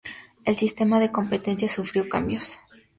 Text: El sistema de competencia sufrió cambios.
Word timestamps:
El 0.45 0.57
sistema 0.57 0.99
de 0.99 1.11
competencia 1.11 1.69
sufrió 1.69 2.09
cambios. 2.09 2.57